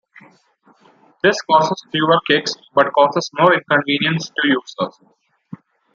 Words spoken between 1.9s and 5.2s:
fewer kicks, but causes more inconvenience to users.